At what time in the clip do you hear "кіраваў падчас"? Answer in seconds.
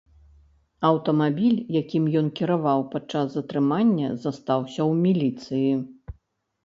2.41-3.27